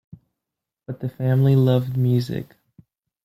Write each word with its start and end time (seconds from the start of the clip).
But 0.87 0.99
the 0.99 1.09
family 1.09 1.55
loved 1.55 1.95
music. 1.95 2.55